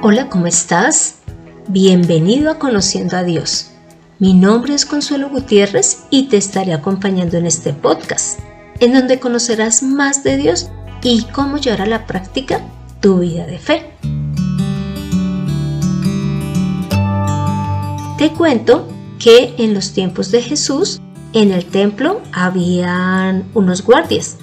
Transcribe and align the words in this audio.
Hola, 0.00 0.28
¿cómo 0.28 0.46
estás? 0.46 1.16
Bienvenido 1.66 2.52
a 2.52 2.60
Conociendo 2.60 3.16
a 3.16 3.24
Dios. 3.24 3.72
Mi 4.20 4.32
nombre 4.32 4.72
es 4.72 4.86
Consuelo 4.86 5.28
Gutiérrez 5.28 6.04
y 6.08 6.28
te 6.28 6.36
estaré 6.36 6.72
acompañando 6.72 7.36
en 7.36 7.46
este 7.46 7.72
podcast, 7.72 8.38
en 8.78 8.92
donde 8.92 9.18
conocerás 9.18 9.82
más 9.82 10.22
de 10.22 10.36
Dios 10.36 10.70
y 11.02 11.24
cómo 11.32 11.56
llevar 11.56 11.82
a 11.82 11.86
la 11.86 12.06
práctica 12.06 12.60
tu 13.00 13.18
vida 13.18 13.44
de 13.44 13.58
fe. 13.58 13.90
Te 18.18 18.30
cuento 18.30 18.86
que 19.18 19.56
en 19.58 19.74
los 19.74 19.94
tiempos 19.94 20.30
de 20.30 20.42
Jesús, 20.42 21.00
en 21.32 21.50
el 21.50 21.64
templo 21.64 22.20
habían 22.30 23.50
unos 23.52 23.82
guardias. 23.82 24.36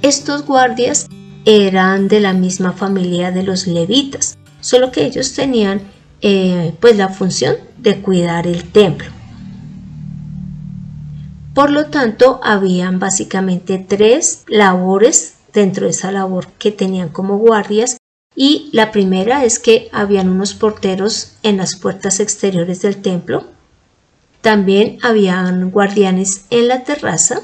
Estos 0.00 0.46
guardias 0.46 1.08
eran 1.44 2.06
de 2.06 2.20
la 2.20 2.34
misma 2.34 2.70
familia 2.70 3.32
de 3.32 3.42
los 3.42 3.66
levitas 3.66 4.38
solo 4.62 4.90
que 4.90 5.04
ellos 5.04 5.34
tenían 5.34 5.82
eh, 6.22 6.72
pues 6.80 6.96
la 6.96 7.10
función 7.10 7.56
de 7.76 8.00
cuidar 8.00 8.46
el 8.46 8.64
templo. 8.70 9.08
Por 11.52 11.70
lo 11.70 11.86
tanto, 11.86 12.40
habían 12.42 12.98
básicamente 12.98 13.78
tres 13.78 14.44
labores 14.46 15.34
dentro 15.52 15.84
de 15.84 15.90
esa 15.90 16.10
labor 16.10 16.46
que 16.58 16.72
tenían 16.72 17.10
como 17.10 17.36
guardias 17.36 17.98
y 18.34 18.70
la 18.72 18.90
primera 18.90 19.44
es 19.44 19.58
que 19.58 19.90
habían 19.92 20.30
unos 20.30 20.54
porteros 20.54 21.32
en 21.42 21.58
las 21.58 21.76
puertas 21.76 22.20
exteriores 22.20 22.80
del 22.80 23.02
templo. 23.02 23.44
También 24.40 24.98
habían 25.02 25.70
guardianes 25.70 26.46
en 26.48 26.68
la 26.68 26.84
terraza 26.84 27.42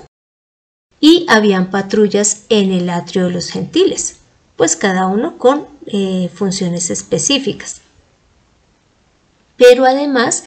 y 1.01 1.27
habían 1.29 1.71
patrullas 1.71 2.45
en 2.49 2.73
el 2.73 2.89
atrio 2.89 3.27
de 3.27 3.33
los 3.33 3.51
gentiles, 3.51 4.17
pues 4.57 4.75
cada 4.75 5.07
uno 5.07 5.37
con 5.37 5.67
eh, 5.91 6.31
funciones 6.35 6.91
específicas. 6.91 7.81
Pero 9.57 9.85
además 9.85 10.45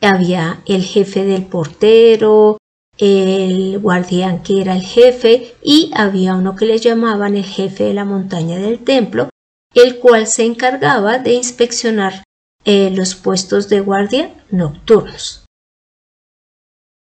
había 0.00 0.62
el 0.66 0.82
jefe 0.82 1.24
del 1.24 1.46
portero, 1.46 2.58
el 2.98 3.78
guardián 3.78 4.42
que 4.42 4.60
era 4.60 4.74
el 4.74 4.82
jefe 4.82 5.54
y 5.62 5.90
había 5.94 6.34
uno 6.34 6.54
que 6.54 6.66
le 6.66 6.78
llamaban 6.78 7.36
el 7.36 7.44
jefe 7.44 7.84
de 7.84 7.94
la 7.94 8.04
montaña 8.04 8.58
del 8.58 8.78
templo, 8.80 9.30
el 9.74 9.98
cual 9.98 10.26
se 10.26 10.44
encargaba 10.44 11.18
de 11.18 11.32
inspeccionar 11.32 12.24
eh, 12.64 12.90
los 12.90 13.14
puestos 13.14 13.68
de 13.68 13.80
guardia 13.80 14.34
nocturnos. 14.50 15.46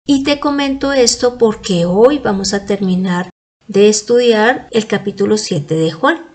Y 0.06 0.24
te 0.24 0.40
comento 0.40 0.94
esto 0.94 1.38
porque 1.38 1.86
hoy 1.86 2.20
vamos 2.20 2.54
a 2.54 2.66
terminar 2.66 3.30
de 3.68 3.90
estudiar 3.90 4.68
el 4.72 4.88
capítulo 4.88 5.38
7 5.38 5.76
de 5.76 5.92
Juan 5.92 6.27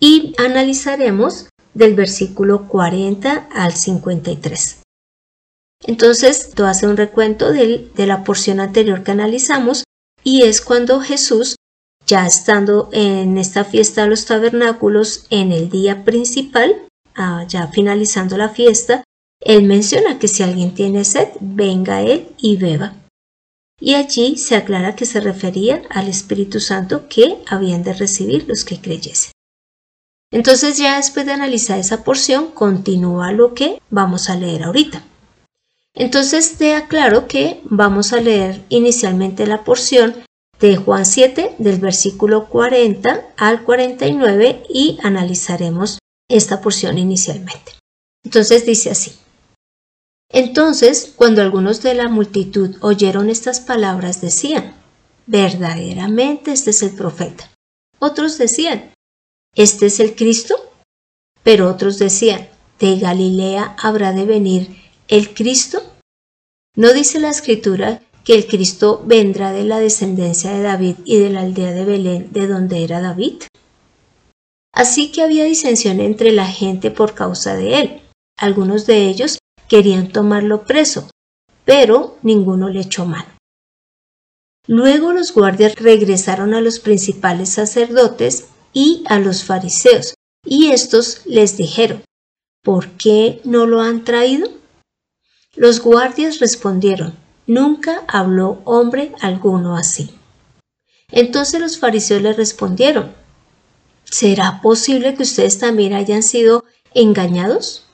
y 0.00 0.34
analizaremos 0.38 1.48
del 1.74 1.94
versículo 1.94 2.66
40 2.66 3.48
al 3.52 3.74
53. 3.74 4.80
Entonces, 5.86 6.50
tú 6.54 6.64
hace 6.64 6.86
un 6.86 6.96
recuento 6.96 7.52
de, 7.52 7.90
la 7.96 8.24
porción 8.24 8.60
anterior 8.60 9.02
que 9.02 9.12
analizamos 9.12 9.84
y 10.24 10.42
es 10.42 10.60
cuando 10.60 11.00
Jesús, 11.00 11.56
ya 12.06 12.26
estando 12.26 12.88
en 12.92 13.38
esta 13.38 13.64
fiesta 13.64 14.02
de 14.02 14.08
los 14.08 14.26
tabernáculos 14.26 15.26
en 15.30 15.52
el 15.52 15.70
día 15.70 16.04
principal, 16.04 16.86
ah, 17.14 17.44
ya 17.48 17.68
finalizando 17.68 18.36
la 18.36 18.48
fiesta, 18.48 19.04
él 19.40 19.64
menciona 19.64 20.18
que 20.18 20.28
si 20.28 20.42
alguien 20.42 20.74
tiene 20.74 21.04
sed, 21.04 21.28
venga 21.40 22.02
él 22.02 22.28
y 22.38 22.56
beba. 22.56 22.94
Y 23.80 23.94
allí 23.94 24.36
se 24.36 24.56
aclara 24.56 24.94
que 24.94 25.06
se 25.06 25.20
refería 25.20 25.82
al 25.88 26.08
Espíritu 26.08 26.60
Santo 26.60 27.08
que 27.08 27.38
habían 27.46 27.82
de 27.82 27.94
recibir 27.94 28.46
los 28.46 28.64
que 28.64 28.78
creyesen. 28.78 29.32
Entonces 30.32 30.78
ya 30.78 30.96
después 30.96 31.26
de 31.26 31.32
analizar 31.32 31.78
esa 31.78 32.04
porción, 32.04 32.52
continúa 32.52 33.32
lo 33.32 33.54
que 33.54 33.80
vamos 33.90 34.30
a 34.30 34.36
leer 34.36 34.62
ahorita. 34.62 35.02
Entonces 35.94 36.56
te 36.56 36.74
aclaro 36.74 37.26
que 37.26 37.60
vamos 37.64 38.12
a 38.12 38.20
leer 38.20 38.64
inicialmente 38.68 39.46
la 39.46 39.64
porción 39.64 40.14
de 40.60 40.76
Juan 40.76 41.04
7 41.04 41.56
del 41.58 41.80
versículo 41.80 42.48
40 42.48 43.32
al 43.36 43.64
49 43.64 44.62
y 44.68 44.98
analizaremos 45.02 45.98
esta 46.28 46.60
porción 46.60 46.98
inicialmente. 46.98 47.72
Entonces 48.24 48.66
dice 48.66 48.90
así. 48.90 49.12
Entonces, 50.32 51.12
cuando 51.16 51.42
algunos 51.42 51.82
de 51.82 51.94
la 51.94 52.08
multitud 52.08 52.76
oyeron 52.82 53.30
estas 53.30 53.58
palabras, 53.58 54.20
decían, 54.20 54.74
verdaderamente 55.26 56.52
este 56.52 56.70
es 56.70 56.82
el 56.82 56.94
profeta. 56.94 57.50
Otros 57.98 58.38
decían, 58.38 58.92
¿Este 59.54 59.86
es 59.86 59.98
el 59.98 60.14
Cristo? 60.14 60.54
Pero 61.42 61.68
otros 61.68 61.98
decían, 61.98 62.48
¿de 62.78 62.98
Galilea 62.98 63.76
habrá 63.78 64.12
de 64.12 64.24
venir 64.24 64.76
el 65.08 65.34
Cristo? 65.34 65.82
¿No 66.76 66.92
dice 66.92 67.18
la 67.18 67.30
escritura 67.30 68.00
que 68.24 68.34
el 68.34 68.46
Cristo 68.46 69.02
vendrá 69.04 69.52
de 69.52 69.64
la 69.64 69.80
descendencia 69.80 70.52
de 70.52 70.62
David 70.62 70.96
y 71.04 71.18
de 71.18 71.30
la 71.30 71.40
aldea 71.40 71.72
de 71.72 71.84
Belén, 71.84 72.32
de 72.32 72.46
donde 72.46 72.84
era 72.84 73.00
David? 73.00 73.42
Así 74.72 75.10
que 75.10 75.22
había 75.22 75.44
disensión 75.44 76.00
entre 76.00 76.30
la 76.30 76.46
gente 76.46 76.92
por 76.92 77.14
causa 77.14 77.56
de 77.56 77.80
él. 77.80 78.02
Algunos 78.38 78.86
de 78.86 79.08
ellos 79.08 79.38
querían 79.68 80.12
tomarlo 80.12 80.64
preso, 80.64 81.10
pero 81.64 82.18
ninguno 82.22 82.68
le 82.68 82.80
echó 82.80 83.04
mano. 83.04 83.30
Luego 84.68 85.12
los 85.12 85.34
guardias 85.34 85.74
regresaron 85.74 86.54
a 86.54 86.60
los 86.60 86.78
principales 86.78 87.48
sacerdotes 87.48 88.46
y 88.72 89.04
a 89.08 89.18
los 89.18 89.44
fariseos, 89.44 90.14
y 90.44 90.70
estos 90.70 91.22
les 91.26 91.56
dijeron, 91.56 92.02
¿por 92.62 92.88
qué 92.90 93.40
no 93.44 93.66
lo 93.66 93.80
han 93.80 94.04
traído? 94.04 94.50
Los 95.54 95.80
guardias 95.80 96.38
respondieron, 96.38 97.16
nunca 97.46 98.04
habló 98.06 98.62
hombre 98.64 99.12
alguno 99.20 99.76
así. 99.76 100.14
Entonces 101.10 101.60
los 101.60 101.78
fariseos 101.78 102.22
le 102.22 102.32
respondieron, 102.32 103.12
¿será 104.04 104.60
posible 104.62 105.14
que 105.14 105.24
ustedes 105.24 105.58
también 105.58 105.92
hayan 105.92 106.22
sido 106.22 106.64
engañados? 106.94 107.84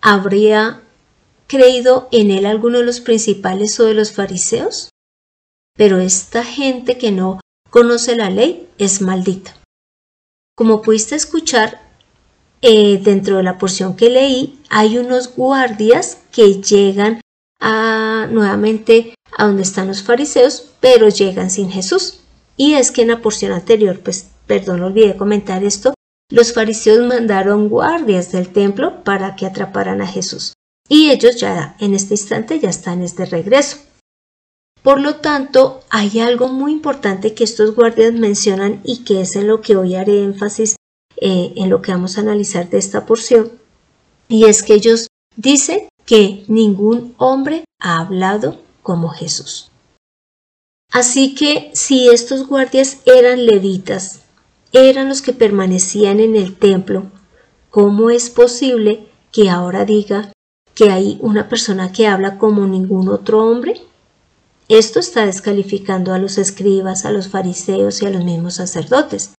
¿Habría 0.00 0.82
creído 1.46 2.08
en 2.10 2.30
él 2.30 2.46
alguno 2.46 2.78
de 2.78 2.86
los 2.86 3.00
principales 3.00 3.78
o 3.78 3.84
de 3.84 3.94
los 3.94 4.12
fariseos? 4.12 4.88
Pero 5.74 5.98
esta 5.98 6.44
gente 6.44 6.98
que 6.98 7.12
no 7.12 7.40
conoce 7.70 8.16
la 8.16 8.30
ley 8.30 8.68
es 8.78 9.00
maldita. 9.00 9.61
Como 10.54 10.82
pudiste 10.82 11.14
escuchar, 11.14 11.80
eh, 12.60 13.00
dentro 13.02 13.38
de 13.38 13.42
la 13.42 13.58
porción 13.58 13.96
que 13.96 14.10
leí, 14.10 14.60
hay 14.70 14.98
unos 14.98 15.34
guardias 15.34 16.18
que 16.30 16.62
llegan 16.62 17.20
a, 17.58 18.28
nuevamente 18.30 19.14
a 19.36 19.46
donde 19.46 19.62
están 19.62 19.88
los 19.88 20.02
fariseos, 20.02 20.70
pero 20.80 21.08
llegan 21.08 21.50
sin 21.50 21.70
Jesús. 21.70 22.20
Y 22.56 22.74
es 22.74 22.90
que 22.90 23.02
en 23.02 23.08
la 23.08 23.20
porción 23.20 23.52
anterior, 23.52 24.00
pues, 24.00 24.28
perdón, 24.46 24.82
olvidé 24.82 25.16
comentar 25.16 25.64
esto, 25.64 25.94
los 26.30 26.52
fariseos 26.52 27.06
mandaron 27.06 27.68
guardias 27.68 28.32
del 28.32 28.48
templo 28.48 29.02
para 29.04 29.36
que 29.36 29.46
atraparan 29.46 30.00
a 30.00 30.06
Jesús. 30.06 30.54
Y 30.88 31.10
ellos 31.10 31.36
ya 31.40 31.76
en 31.80 31.94
este 31.94 32.14
instante 32.14 32.60
ya 32.60 32.70
están 32.70 33.02
este 33.02 33.26
regreso. 33.26 33.78
Por 34.82 35.00
lo 35.00 35.16
tanto, 35.16 35.80
hay 35.90 36.18
algo 36.18 36.48
muy 36.48 36.72
importante 36.72 37.34
que 37.34 37.44
estos 37.44 37.74
guardias 37.74 38.12
mencionan 38.12 38.80
y 38.84 39.04
que 39.04 39.20
es 39.20 39.36
en 39.36 39.46
lo 39.46 39.60
que 39.60 39.76
hoy 39.76 39.94
haré 39.94 40.24
énfasis 40.24 40.76
eh, 41.16 41.52
en 41.54 41.70
lo 41.70 41.82
que 41.82 41.92
vamos 41.92 42.18
a 42.18 42.22
analizar 42.22 42.68
de 42.68 42.78
esta 42.78 43.06
porción, 43.06 43.52
y 44.28 44.46
es 44.46 44.64
que 44.64 44.74
ellos 44.74 45.06
dicen 45.36 45.88
que 46.04 46.44
ningún 46.48 47.14
hombre 47.16 47.64
ha 47.78 48.00
hablado 48.00 48.58
como 48.82 49.10
Jesús. 49.10 49.70
Así 50.90 51.36
que 51.36 51.70
si 51.74 52.08
estos 52.08 52.48
guardias 52.48 52.98
eran 53.06 53.46
levitas, 53.46 54.22
eran 54.72 55.08
los 55.08 55.22
que 55.22 55.32
permanecían 55.32 56.18
en 56.18 56.34
el 56.34 56.56
templo, 56.56 57.04
¿cómo 57.70 58.10
es 58.10 58.30
posible 58.30 59.06
que 59.30 59.48
ahora 59.48 59.84
diga 59.84 60.32
que 60.74 60.90
hay 60.90 61.18
una 61.20 61.48
persona 61.48 61.92
que 61.92 62.08
habla 62.08 62.36
como 62.36 62.66
ningún 62.66 63.08
otro 63.08 63.46
hombre? 63.46 63.80
Esto 64.72 65.00
está 65.00 65.26
descalificando 65.26 66.14
a 66.14 66.18
los 66.18 66.38
escribas, 66.38 67.04
a 67.04 67.10
los 67.10 67.28
fariseos 67.28 68.00
y 68.00 68.06
a 68.06 68.10
los 68.10 68.24
mismos 68.24 68.54
sacerdotes. 68.54 69.34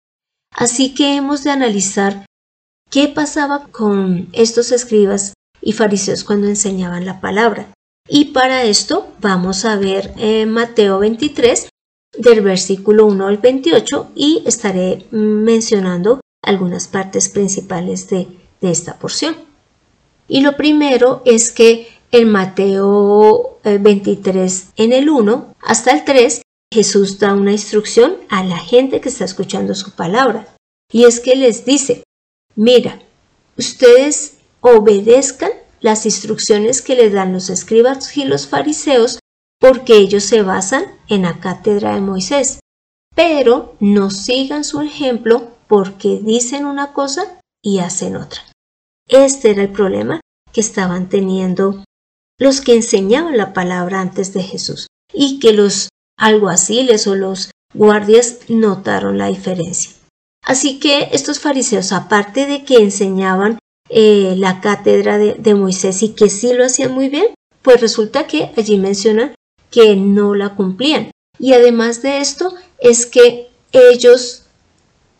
Así 0.54 0.92
que 0.92 1.16
hemos 1.16 1.42
de 1.42 1.50
analizar 1.50 2.26
qué 2.90 3.08
pasaba 3.08 3.66
con 3.68 4.28
estos 4.34 4.72
escribas 4.72 5.32
y 5.62 5.72
fariseos 5.72 6.24
cuando 6.24 6.48
enseñaban 6.48 7.06
la 7.06 7.22
palabra. 7.22 7.72
Y 8.06 8.26
para 8.26 8.64
esto 8.64 9.10
vamos 9.22 9.64
a 9.64 9.76
ver 9.76 10.12
en 10.18 10.50
Mateo 10.50 10.98
23 10.98 11.70
del 12.18 12.42
versículo 12.42 13.06
1 13.06 13.26
al 13.26 13.38
28 13.38 14.10
y 14.14 14.42
estaré 14.44 15.06
mencionando 15.12 16.20
algunas 16.42 16.88
partes 16.88 17.30
principales 17.30 18.10
de 18.10 18.28
esta 18.60 18.98
porción. 18.98 19.34
Y 20.28 20.42
lo 20.42 20.58
primero 20.58 21.22
es 21.24 21.52
que 21.52 21.88
en 22.12 22.30
Mateo 22.30 23.58
23, 23.64 24.60
eh, 24.62 24.66
en 24.76 24.92
el 24.92 25.08
1 25.08 25.54
hasta 25.62 25.92
el 25.92 26.04
3, 26.04 26.42
Jesús 26.72 27.18
da 27.18 27.34
una 27.34 27.52
instrucción 27.52 28.18
a 28.28 28.44
la 28.44 28.58
gente 28.58 29.00
que 29.00 29.08
está 29.08 29.24
escuchando 29.24 29.74
su 29.74 29.92
palabra. 29.92 30.54
Y 30.92 31.04
es 31.04 31.20
que 31.20 31.34
les 31.34 31.64
dice, 31.64 32.04
mira, 32.54 33.00
ustedes 33.56 34.34
obedezcan 34.60 35.50
las 35.80 36.04
instrucciones 36.04 36.82
que 36.82 36.94
les 36.94 37.12
dan 37.12 37.32
los 37.32 37.50
escribas 37.50 38.16
y 38.16 38.24
los 38.24 38.46
fariseos 38.46 39.18
porque 39.58 39.96
ellos 39.96 40.24
se 40.24 40.42
basan 40.42 40.84
en 41.08 41.22
la 41.22 41.40
cátedra 41.40 41.94
de 41.94 42.00
Moisés. 42.02 42.60
Pero 43.14 43.74
no 43.80 44.10
sigan 44.10 44.64
su 44.64 44.80
ejemplo 44.80 45.48
porque 45.66 46.20
dicen 46.22 46.66
una 46.66 46.92
cosa 46.92 47.40
y 47.62 47.78
hacen 47.78 48.16
otra. 48.16 48.42
Este 49.08 49.50
era 49.50 49.62
el 49.62 49.72
problema 49.72 50.20
que 50.52 50.60
estaban 50.60 51.08
teniendo 51.08 51.84
los 52.42 52.60
que 52.60 52.74
enseñaban 52.74 53.36
la 53.36 53.52
palabra 53.52 54.00
antes 54.00 54.34
de 54.34 54.42
Jesús 54.42 54.88
y 55.14 55.38
que 55.38 55.52
los 55.52 55.90
alguaciles 56.18 57.06
o 57.06 57.14
los 57.14 57.52
guardias 57.72 58.40
notaron 58.48 59.16
la 59.16 59.28
diferencia. 59.28 59.92
Así 60.44 60.80
que 60.80 61.10
estos 61.12 61.38
fariseos, 61.38 61.92
aparte 61.92 62.46
de 62.46 62.64
que 62.64 62.78
enseñaban 62.78 63.60
eh, 63.88 64.34
la 64.36 64.60
cátedra 64.60 65.18
de, 65.18 65.54
Moisés 65.54 66.02
y 66.02 66.14
que 66.14 66.28
sí 66.28 66.52
lo 66.52 66.64
hacían 66.64 66.92
muy 66.92 67.08
bien, 67.08 67.26
pues 67.62 67.80
resulta 67.80 68.26
que 68.26 68.50
allí 68.56 68.76
mencionan 68.76 69.36
que 69.70 69.94
no 69.94 70.34
la 70.34 70.56
cumplían. 70.56 71.12
Y 71.38 71.52
además 71.52 72.02
de 72.02 72.18
esto 72.18 72.54
es 72.80 73.06
que 73.06 73.50
ellos 73.70 74.46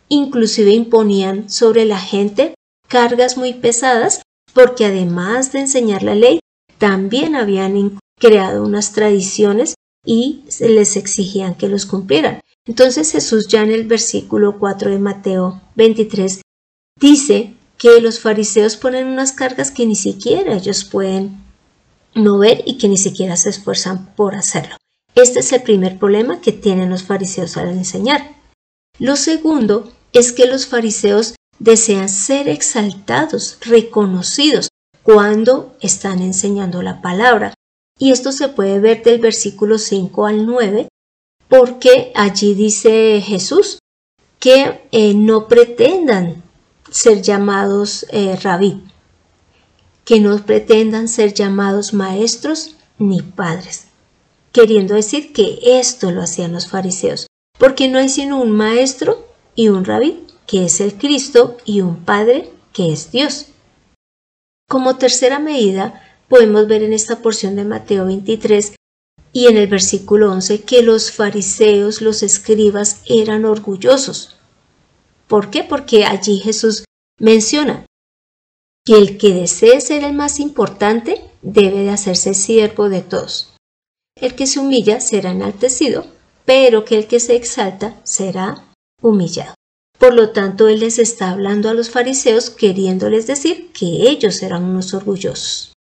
inclusive 0.08 0.72
imponían 0.72 1.48
sobre 1.48 1.84
la 1.84 2.00
gente 2.00 2.54
cargas 2.88 3.36
muy 3.36 3.54
pesadas 3.54 4.22
porque 4.52 4.86
además 4.86 5.52
de 5.52 5.60
enseñar 5.60 6.02
la 6.02 6.16
ley, 6.16 6.40
también 6.82 7.36
habían 7.36 7.96
creado 8.18 8.64
unas 8.64 8.92
tradiciones 8.92 9.76
y 10.04 10.42
les 10.58 10.96
exigían 10.96 11.54
que 11.54 11.68
los 11.68 11.86
cumplieran. 11.86 12.40
Entonces 12.66 13.12
Jesús 13.12 13.46
ya 13.46 13.62
en 13.62 13.70
el 13.70 13.86
versículo 13.86 14.58
4 14.58 14.90
de 14.90 14.98
Mateo 14.98 15.60
23 15.76 16.40
dice 16.98 17.54
que 17.78 18.00
los 18.00 18.18
fariseos 18.18 18.76
ponen 18.76 19.06
unas 19.06 19.30
cargas 19.30 19.70
que 19.70 19.86
ni 19.86 19.94
siquiera 19.94 20.56
ellos 20.56 20.82
pueden 20.82 21.40
mover 22.16 22.64
y 22.66 22.78
que 22.78 22.88
ni 22.88 22.96
siquiera 22.96 23.36
se 23.36 23.50
esfuerzan 23.50 24.12
por 24.16 24.34
hacerlo. 24.34 24.74
Este 25.14 25.38
es 25.38 25.52
el 25.52 25.62
primer 25.62 26.00
problema 26.00 26.40
que 26.40 26.50
tienen 26.50 26.90
los 26.90 27.04
fariseos 27.04 27.56
al 27.58 27.68
enseñar. 27.68 28.34
Lo 28.98 29.14
segundo 29.14 29.92
es 30.12 30.32
que 30.32 30.46
los 30.46 30.66
fariseos 30.66 31.36
desean 31.60 32.08
ser 32.08 32.48
exaltados, 32.48 33.58
reconocidos 33.60 34.66
cuando 35.02 35.76
están 35.80 36.22
enseñando 36.22 36.82
la 36.82 37.00
palabra. 37.00 37.54
Y 37.98 38.10
esto 38.10 38.32
se 38.32 38.48
puede 38.48 38.80
ver 38.80 39.02
del 39.02 39.20
versículo 39.20 39.78
5 39.78 40.26
al 40.26 40.46
9, 40.46 40.88
porque 41.48 42.12
allí 42.14 42.54
dice 42.54 43.20
Jesús 43.20 43.78
que 44.38 44.80
eh, 44.90 45.14
no 45.14 45.46
pretendan 45.46 46.42
ser 46.90 47.22
llamados 47.22 48.06
eh, 48.10 48.36
rabí, 48.42 48.82
que 50.04 50.18
no 50.18 50.36
pretendan 50.44 51.08
ser 51.08 51.32
llamados 51.32 51.94
maestros 51.94 52.74
ni 52.98 53.22
padres, 53.22 53.86
queriendo 54.50 54.94
decir 54.94 55.32
que 55.32 55.60
esto 55.62 56.10
lo 56.10 56.22
hacían 56.22 56.52
los 56.52 56.66
fariseos, 56.66 57.28
porque 57.58 57.88
no 57.88 57.98
hay 57.98 58.08
sino 58.08 58.40
un 58.40 58.50
maestro 58.50 59.28
y 59.54 59.68
un 59.68 59.84
rabí, 59.84 60.26
que 60.46 60.64
es 60.64 60.80
el 60.80 60.94
Cristo, 60.94 61.56
y 61.64 61.80
un 61.80 62.04
padre, 62.04 62.50
que 62.72 62.92
es 62.92 63.12
Dios. 63.12 63.46
Como 64.72 64.96
tercera 64.96 65.38
medida, 65.38 66.02
podemos 66.30 66.66
ver 66.66 66.82
en 66.82 66.94
esta 66.94 67.20
porción 67.20 67.56
de 67.56 67.64
Mateo 67.64 68.06
23 68.06 68.74
y 69.30 69.46
en 69.48 69.58
el 69.58 69.66
versículo 69.66 70.32
11 70.32 70.62
que 70.62 70.82
los 70.82 71.12
fariseos, 71.12 72.00
los 72.00 72.22
escribas, 72.22 73.02
eran 73.04 73.44
orgullosos, 73.44 74.38
¿Por 75.28 75.50
qué? 75.50 75.62
Porque 75.62 76.06
allí 76.06 76.38
Jesús 76.38 76.84
menciona 77.18 77.84
que 78.86 78.96
el 78.96 79.18
que 79.18 79.34
desee 79.34 79.78
ser 79.82 80.04
el 80.04 80.14
más 80.14 80.40
importante 80.40 81.22
debe 81.42 81.80
de 81.80 81.90
hacerse 81.90 82.32
siervo 82.32 82.88
de 82.88 83.02
todos. 83.02 83.52
El 84.16 84.34
que 84.34 84.46
se 84.46 84.58
humilla 84.58 85.00
será 85.00 85.32
enaltecido, 85.32 86.06
pero 86.46 86.86
que 86.86 86.96
el 86.96 87.06
que 87.08 87.20
se 87.20 87.36
exalta 87.36 88.00
será 88.04 88.72
humillado. 89.02 89.52
Por 90.02 90.14
lo 90.14 90.30
tanto, 90.30 90.66
Él 90.66 90.80
les 90.80 90.98
está 90.98 91.30
hablando 91.30 91.68
a 91.68 91.74
los 91.74 91.90
fariseos 91.90 92.50
queriéndoles 92.50 93.28
decir 93.28 93.70
que 93.70 94.10
ellos 94.10 94.42
eran 94.42 94.64
unos 94.64 94.94
orgullosos. 94.94 95.74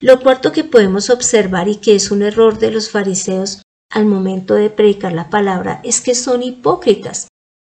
Lo 0.00 0.18
cuarto 0.20 0.50
que 0.50 0.64
podemos 0.64 1.10
observar 1.10 1.68
y 1.68 1.76
que 1.76 1.94
es 1.94 2.10
un 2.10 2.22
error 2.22 2.58
de 2.58 2.70
los 2.70 2.88
fariseos 2.88 3.60
al 3.90 4.06
momento 4.06 4.54
de 4.54 4.70
predicar 4.70 5.12
la 5.12 5.28
palabra 5.28 5.82
es 5.84 6.00
que 6.00 6.14
son 6.14 6.42
hipócritas 6.42 7.28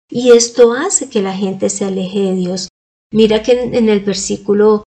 y 0.09 0.31
esto 0.31 0.71
hace 0.71 1.09
que 1.09 1.21
la 1.21 1.33
gente 1.33 1.69
se 1.69 1.83
aleje 1.83 2.21
de 2.21 2.35
Dios. 2.35 2.69
Mira 3.11 3.43
que 3.43 3.63
en, 3.63 3.89
el 3.89 3.99
versículo, 3.99 4.85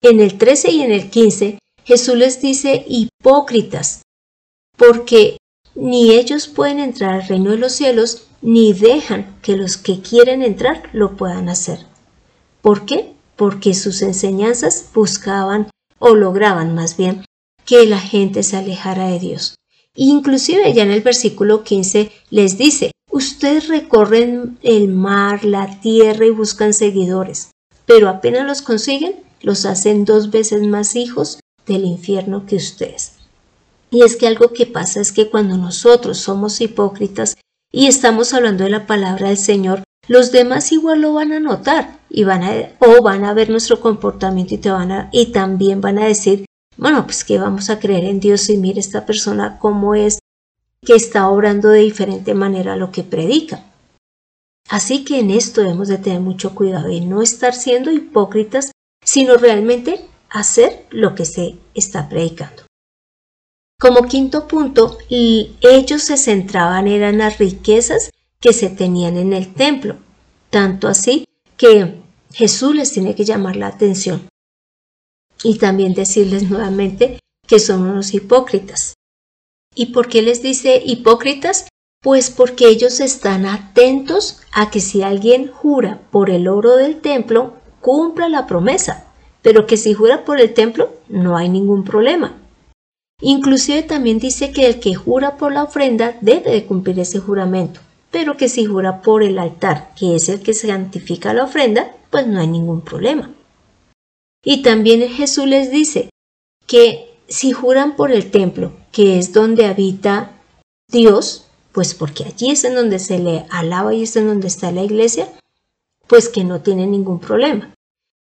en 0.00 0.20
el 0.20 0.38
13 0.38 0.70
y 0.70 0.80
en 0.80 0.92
el 0.92 1.10
15, 1.10 1.58
Jesús 1.84 2.16
les 2.16 2.40
dice 2.40 2.82
hipócritas, 2.88 4.04
porque 4.74 5.36
ni 5.74 6.12
ellos 6.14 6.48
pueden 6.48 6.80
entrar 6.80 7.20
al 7.20 7.28
reino 7.28 7.50
de 7.50 7.58
los 7.58 7.72
cielos, 7.72 8.27
ni 8.40 8.72
dejan 8.72 9.36
que 9.42 9.56
los 9.56 9.76
que 9.76 10.00
quieren 10.00 10.42
entrar 10.42 10.88
lo 10.92 11.16
puedan 11.16 11.48
hacer. 11.48 11.80
¿Por 12.62 12.86
qué? 12.86 13.14
Porque 13.36 13.74
sus 13.74 14.02
enseñanzas 14.02 14.90
buscaban 14.94 15.70
o 15.98 16.14
lograban 16.14 16.74
más 16.74 16.96
bien 16.96 17.24
que 17.64 17.86
la 17.86 18.00
gente 18.00 18.42
se 18.42 18.56
alejara 18.56 19.08
de 19.08 19.18
Dios. 19.18 19.54
Inclusive 19.94 20.72
ya 20.72 20.84
en 20.84 20.90
el 20.90 21.02
versículo 21.02 21.64
15 21.64 22.12
les 22.30 22.56
dice, 22.56 22.92
Ustedes 23.10 23.68
recorren 23.68 24.58
el 24.62 24.88
mar, 24.88 25.44
la 25.44 25.80
tierra 25.80 26.26
y 26.26 26.30
buscan 26.30 26.74
seguidores, 26.74 27.50
pero 27.86 28.08
apenas 28.08 28.46
los 28.46 28.62
consiguen, 28.62 29.16
los 29.40 29.64
hacen 29.64 30.04
dos 30.04 30.30
veces 30.30 30.62
más 30.66 30.94
hijos 30.94 31.40
del 31.66 31.84
infierno 31.84 32.46
que 32.46 32.56
ustedes. 32.56 33.14
Y 33.90 34.02
es 34.02 34.16
que 34.16 34.26
algo 34.26 34.52
que 34.52 34.66
pasa 34.66 35.00
es 35.00 35.12
que 35.12 35.30
cuando 35.30 35.56
nosotros 35.56 36.18
somos 36.18 36.60
hipócritas 36.60 37.36
y 37.72 37.86
estamos 37.86 38.34
hablando 38.34 38.64
de 38.64 38.70
la 38.70 38.86
palabra 38.86 39.28
del 39.28 39.36
Señor, 39.36 39.84
los 40.06 40.32
demás 40.32 40.72
igual 40.72 41.02
lo 41.02 41.12
van 41.12 41.32
a 41.32 41.40
notar 41.40 41.98
y 42.08 42.24
van 42.24 42.42
a 42.42 42.52
o 42.78 43.02
van 43.02 43.24
a 43.24 43.34
ver 43.34 43.50
nuestro 43.50 43.80
comportamiento 43.80 44.54
y 44.54 44.58
van 44.58 44.92
a 44.92 45.08
y 45.12 45.26
también 45.26 45.80
van 45.80 45.98
a 45.98 46.06
decir, 46.06 46.46
bueno, 46.76 47.04
pues 47.04 47.24
que 47.24 47.38
vamos 47.38 47.68
a 47.68 47.78
creer 47.78 48.04
en 48.04 48.20
Dios 48.20 48.48
y 48.48 48.56
mire 48.56 48.80
esta 48.80 49.04
persona 49.04 49.58
cómo 49.58 49.94
es 49.94 50.18
que 50.82 50.94
está 50.94 51.28
obrando 51.28 51.68
de 51.68 51.80
diferente 51.80 52.34
manera 52.34 52.76
lo 52.76 52.90
que 52.90 53.02
predica. 53.02 53.64
Así 54.70 55.04
que 55.04 55.20
en 55.20 55.30
esto 55.30 55.62
debemos 55.62 55.88
de 55.88 55.98
tener 55.98 56.20
mucho 56.20 56.54
cuidado 56.54 56.90
y 56.90 57.00
no 57.00 57.20
estar 57.22 57.54
siendo 57.54 57.90
hipócritas, 57.90 58.70
sino 59.04 59.36
realmente 59.36 60.04
hacer 60.30 60.86
lo 60.90 61.14
que 61.14 61.24
se 61.24 61.56
está 61.74 62.08
predicando. 62.08 62.67
Como 63.80 64.08
quinto 64.08 64.48
punto, 64.48 64.98
ellos 65.08 66.02
se 66.02 66.16
centraban 66.16 66.88
en 66.88 67.18
las 67.18 67.38
riquezas 67.38 68.10
que 68.40 68.52
se 68.52 68.70
tenían 68.70 69.16
en 69.16 69.32
el 69.32 69.54
templo, 69.54 69.98
tanto 70.50 70.88
así 70.88 71.28
que 71.56 72.02
Jesús 72.32 72.74
les 72.74 72.90
tiene 72.90 73.14
que 73.14 73.24
llamar 73.24 73.54
la 73.54 73.68
atención 73.68 74.28
y 75.44 75.58
también 75.58 75.94
decirles 75.94 76.50
nuevamente 76.50 77.20
que 77.46 77.60
son 77.60 77.82
unos 77.82 78.14
hipócritas. 78.14 78.94
¿Y 79.76 79.86
por 79.86 80.08
qué 80.08 80.22
les 80.22 80.42
dice 80.42 80.82
hipócritas? 80.84 81.68
Pues 82.02 82.30
porque 82.30 82.68
ellos 82.68 82.98
están 82.98 83.46
atentos 83.46 84.40
a 84.52 84.70
que 84.70 84.80
si 84.80 85.02
alguien 85.02 85.52
jura 85.52 86.00
por 86.10 86.30
el 86.30 86.48
oro 86.48 86.76
del 86.76 87.00
templo, 87.00 87.54
cumpla 87.80 88.28
la 88.28 88.48
promesa, 88.48 89.12
pero 89.40 89.68
que 89.68 89.76
si 89.76 89.94
jura 89.94 90.24
por 90.24 90.40
el 90.40 90.52
templo, 90.52 90.94
no 91.08 91.36
hay 91.36 91.48
ningún 91.48 91.84
problema. 91.84 92.36
Inclusive 93.20 93.82
también 93.82 94.18
dice 94.18 94.52
que 94.52 94.66
el 94.66 94.78
que 94.78 94.94
jura 94.94 95.36
por 95.36 95.52
la 95.52 95.64
ofrenda 95.64 96.16
debe 96.20 96.52
de 96.52 96.66
cumplir 96.66 97.00
ese 97.00 97.18
juramento, 97.18 97.80
pero 98.10 98.36
que 98.36 98.48
si 98.48 98.64
jura 98.64 99.02
por 99.02 99.22
el 99.22 99.38
altar, 99.38 99.92
que 99.96 100.14
es 100.14 100.28
el 100.28 100.40
que 100.40 100.54
santifica 100.54 101.34
la 101.34 101.44
ofrenda, 101.44 101.96
pues 102.10 102.26
no 102.26 102.40
hay 102.40 102.46
ningún 102.46 102.82
problema. 102.82 103.30
Y 104.44 104.62
también 104.62 105.08
Jesús 105.10 105.46
les 105.46 105.70
dice 105.70 106.10
que 106.66 107.18
si 107.26 107.52
juran 107.52 107.96
por 107.96 108.12
el 108.12 108.30
templo, 108.30 108.72
que 108.92 109.18
es 109.18 109.32
donde 109.32 109.66
habita 109.66 110.30
Dios, 110.88 111.46
pues 111.72 111.94
porque 111.94 112.24
allí 112.24 112.50
es 112.50 112.64
en 112.64 112.74
donde 112.74 112.98
se 112.98 113.18
le 113.18 113.46
alaba 113.50 113.94
y 113.94 114.04
es 114.04 114.16
en 114.16 114.28
donde 114.28 114.46
está 114.46 114.70
la 114.70 114.84
iglesia, 114.84 115.28
pues 116.06 116.28
que 116.28 116.44
no 116.44 116.60
tiene 116.60 116.86
ningún 116.86 117.20
problema. 117.20 117.74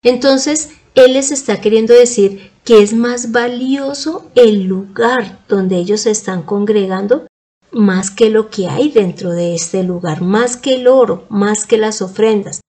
Entonces, 0.03 0.71
Él 0.95 1.13
les 1.13 1.31
está 1.31 1.61
queriendo 1.61 1.93
decir 1.93 2.51
que 2.67 2.83
es 2.83 2.91
más 2.91 3.31
valioso 3.31 4.29
el 4.35 4.65
lugar 4.65 5.39
donde 5.47 5.77
ellos 5.77 6.01
se 6.01 6.11
están 6.11 6.43
congregando 6.43 7.25
más 7.71 8.11
que 8.11 8.29
lo 8.29 8.49
que 8.49 8.67
hay 8.67 8.91
dentro 8.91 9.31
de 9.31 9.55
este 9.55 9.83
lugar, 9.83 10.21
más 10.21 10.57
que 10.57 10.75
el 10.75 10.89
oro, 10.89 11.25
más 11.29 11.65
que 11.65 11.77
las 11.77 12.01
ofrendas 12.01 12.59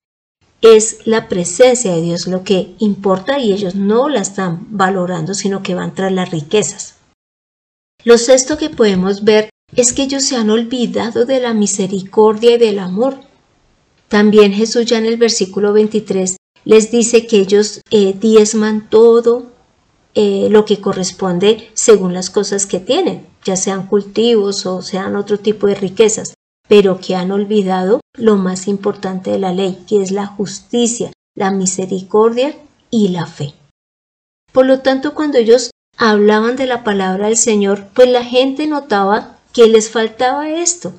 es 0.61 1.01
la 1.05 1.29
presencia 1.29 1.93
de 1.95 2.03
Dios 2.03 2.29
lo 2.29 2.45
que 2.45 2.75
importa 2.79 3.41
y 3.41 3.53
ellos 3.53 3.75
no 3.75 4.09
la 4.09 4.21
están 4.21 4.67
valorando, 4.71 5.35
sino 5.35 5.65
que 5.65 5.75
van 5.75 5.95
tras 5.95 6.13
las 6.13 6.31
riquezas. 6.31 6.95
Lo 8.05 8.19
sexto 8.19 8.57
que 8.57 8.71
podemos 8.71 9.25
ver 9.25 9.51
es 9.75 9.93
que 9.93 10.03
ellos 10.03 10.23
se 10.23 10.37
han 10.37 10.51
olvidado 10.51 11.25
de 11.25 11.41
la 11.41 11.55
misericordia 11.55 12.55
y 12.55 12.59
del 12.59 12.79
amor. 12.79 13.21
También 14.07 14.53
Jesús 14.53 14.87
ya 14.87 14.99
en 14.99 15.07
el 15.07 15.17
versículo 15.17 15.73
23 15.73 16.37
les 16.65 16.91
dice 16.93 17.27
que 17.27 17.41
ellos 17.41 17.81
eh, 17.91 18.15
diezman 18.19 18.89
todo 18.89 19.58
eh, 20.15 20.49
lo 20.51 20.65
que 20.65 20.81
corresponde 20.81 21.71
según 21.75 22.15
las 22.15 22.31
cosas 22.31 22.67
que 22.67 22.81
tienen, 22.81 23.27
ya 23.45 23.57
sean 23.57 23.87
cultivos 23.87 24.67
o 24.67 24.83
sean 24.83 25.17
otro 25.17 25.39
tipo 25.39 25.67
de 25.67 25.75
riquezas, 25.75 26.35
pero 26.69 27.01
que 27.01 27.15
han 27.15 27.31
olvidado 27.31 28.01
lo 28.17 28.37
más 28.37 28.69
importante 28.69 29.31
de 29.31 29.39
la 29.39 29.53
ley, 29.53 29.85
que 29.89 30.03
es 30.03 30.11
la 30.11 30.27
justicia, 30.27 31.13
la 31.35 31.51
misericordia 31.51 32.55
y 32.91 33.09
la 33.09 33.27
fe. 33.27 33.55
Por 34.53 34.67
lo 34.67 34.81
tanto, 34.81 35.15
cuando 35.15 35.39
ellos 35.39 35.71
hablaban 35.97 36.57
de 36.57 36.67
la 36.67 36.85
palabra 36.85 37.27
del 37.27 37.37
Señor, 37.37 37.87
pues 37.95 38.09
la 38.09 38.25
gente 38.25 38.67
notaba 38.67 39.39
que 39.53 39.67
les 39.67 39.91
faltaba 39.91 40.51
esto. 40.51 40.93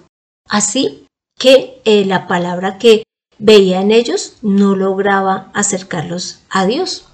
Así 0.48 1.06
que 1.38 1.82
eh, 1.86 2.06
la 2.06 2.28
palabra 2.28 2.78
que 2.78 3.04
veía 3.38 3.82
en 3.82 3.92
ellos 3.92 4.38
no 4.42 4.76
lograba 4.76 5.50
acercarlos 5.54 6.40
a 6.50 6.66
Dios. 6.66 7.09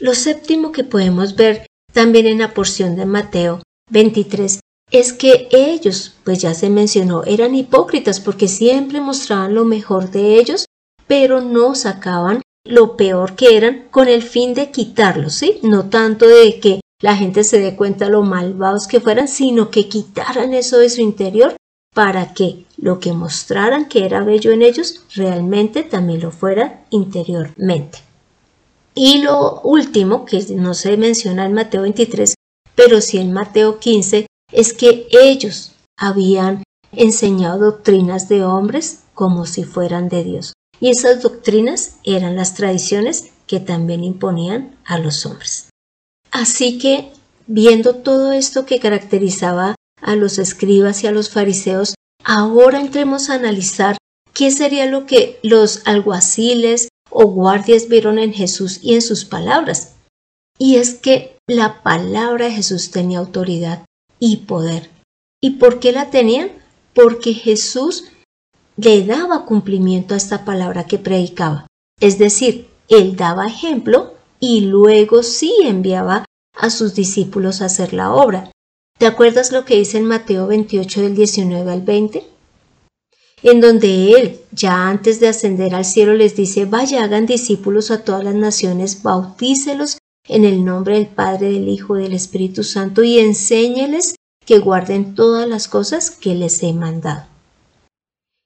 Lo 0.00 0.14
séptimo 0.14 0.72
que 0.72 0.82
podemos 0.82 1.36
ver 1.36 1.66
también 1.92 2.26
en 2.26 2.38
la 2.38 2.54
porción 2.54 2.96
de 2.96 3.04
Mateo 3.04 3.60
23 3.90 4.60
es 4.90 5.12
que 5.12 5.46
ellos, 5.50 6.14
pues 6.24 6.40
ya 6.40 6.54
se 6.54 6.70
mencionó, 6.70 7.22
eran 7.24 7.54
hipócritas 7.54 8.18
porque 8.18 8.48
siempre 8.48 9.02
mostraban 9.02 9.54
lo 9.54 9.66
mejor 9.66 10.10
de 10.10 10.38
ellos, 10.38 10.64
pero 11.06 11.42
no 11.42 11.74
sacaban 11.74 12.40
lo 12.64 12.96
peor 12.96 13.36
que 13.36 13.58
eran 13.58 13.88
con 13.90 14.08
el 14.08 14.22
fin 14.22 14.54
de 14.54 14.70
quitarlos, 14.70 15.34
¿sí? 15.34 15.60
No 15.62 15.90
tanto 15.90 16.26
de 16.26 16.58
que 16.60 16.80
la 17.02 17.14
gente 17.14 17.44
se 17.44 17.60
dé 17.60 17.76
cuenta 17.76 18.08
lo 18.08 18.22
malvados 18.22 18.86
que 18.86 19.00
fueran, 19.00 19.28
sino 19.28 19.70
que 19.70 19.88
quitaran 19.88 20.54
eso 20.54 20.78
de 20.78 20.88
su 20.88 21.02
interior 21.02 21.56
para 21.94 22.32
que 22.32 22.64
lo 22.78 23.00
que 23.00 23.12
mostraran 23.12 23.86
que 23.86 24.06
era 24.06 24.24
bello 24.24 24.50
en 24.52 24.62
ellos 24.62 25.04
realmente 25.14 25.82
también 25.82 26.20
lo 26.20 26.30
fuera 26.30 26.84
interiormente. 26.88 28.09
Y 28.94 29.18
lo 29.22 29.60
último, 29.62 30.24
que 30.24 30.44
no 30.56 30.74
se 30.74 30.96
menciona 30.96 31.46
en 31.46 31.52
Mateo 31.52 31.82
23, 31.82 32.34
pero 32.74 33.00
sí 33.00 33.18
en 33.18 33.32
Mateo 33.32 33.78
15, 33.78 34.26
es 34.52 34.72
que 34.72 35.06
ellos 35.10 35.72
habían 35.96 36.62
enseñado 36.92 37.70
doctrinas 37.72 38.28
de 38.28 38.44
hombres 38.44 39.00
como 39.14 39.46
si 39.46 39.64
fueran 39.64 40.08
de 40.08 40.24
Dios. 40.24 40.52
Y 40.80 40.88
esas 40.88 41.22
doctrinas 41.22 41.96
eran 42.04 42.36
las 42.36 42.54
tradiciones 42.54 43.32
que 43.46 43.60
también 43.60 44.02
imponían 44.02 44.76
a 44.84 44.98
los 44.98 45.26
hombres. 45.26 45.68
Así 46.30 46.78
que, 46.78 47.12
viendo 47.46 47.96
todo 47.96 48.32
esto 48.32 48.64
que 48.64 48.80
caracterizaba 48.80 49.74
a 50.00 50.16
los 50.16 50.38
escribas 50.38 51.04
y 51.04 51.06
a 51.06 51.12
los 51.12 51.30
fariseos, 51.30 51.94
ahora 52.24 52.80
entremos 52.80 53.28
a 53.28 53.34
analizar 53.34 53.96
qué 54.32 54.50
sería 54.50 54.86
lo 54.86 55.06
que 55.06 55.38
los 55.42 55.82
alguaciles 55.86 56.88
o 57.10 57.26
guardias 57.26 57.88
vieron 57.88 58.18
en 58.18 58.32
Jesús 58.32 58.80
y 58.82 58.94
en 58.94 59.02
sus 59.02 59.24
palabras. 59.24 59.94
Y 60.58 60.76
es 60.76 60.94
que 60.94 61.36
la 61.48 61.82
palabra 61.82 62.46
de 62.46 62.52
Jesús 62.52 62.90
tenía 62.90 63.18
autoridad 63.18 63.84
y 64.18 64.38
poder. 64.38 64.90
¿Y 65.42 65.52
por 65.52 65.80
qué 65.80 65.92
la 65.92 66.10
tenían? 66.10 66.52
Porque 66.94 67.34
Jesús 67.34 68.04
le 68.76 69.04
daba 69.04 69.44
cumplimiento 69.44 70.14
a 70.14 70.16
esta 70.16 70.44
palabra 70.44 70.84
que 70.84 70.98
predicaba. 70.98 71.66
Es 72.00 72.18
decir, 72.18 72.68
él 72.88 73.16
daba 73.16 73.46
ejemplo 73.46 74.14
y 74.38 74.62
luego 74.62 75.22
sí 75.22 75.54
enviaba 75.64 76.24
a 76.54 76.70
sus 76.70 76.94
discípulos 76.94 77.60
a 77.60 77.66
hacer 77.66 77.92
la 77.92 78.12
obra. 78.12 78.50
¿Te 78.98 79.06
acuerdas 79.06 79.52
lo 79.52 79.64
que 79.64 79.76
dice 79.76 79.98
en 79.98 80.04
Mateo 80.04 80.46
28 80.46 81.00
del 81.00 81.14
19 81.14 81.72
al 81.72 81.82
20? 81.82 82.26
En 83.42 83.60
donde 83.60 84.12
Él, 84.12 84.40
ya 84.52 84.88
antes 84.88 85.18
de 85.20 85.28
ascender 85.28 85.74
al 85.74 85.84
cielo, 85.84 86.14
les 86.14 86.36
dice, 86.36 86.66
vaya, 86.66 87.04
hagan 87.04 87.26
discípulos 87.26 87.90
a 87.90 88.04
todas 88.04 88.22
las 88.22 88.34
naciones, 88.34 89.02
bautícelos 89.02 89.98
en 90.28 90.44
el 90.44 90.64
nombre 90.64 90.94
del 90.94 91.06
Padre, 91.06 91.52
del 91.52 91.68
Hijo 91.68 91.94
del 91.94 92.12
Espíritu 92.12 92.62
Santo 92.64 93.02
y 93.02 93.18
enséñeles 93.18 94.14
que 94.44 94.58
guarden 94.58 95.14
todas 95.14 95.48
las 95.48 95.68
cosas 95.68 96.10
que 96.10 96.34
les 96.34 96.62
he 96.62 96.72
mandado. 96.72 97.26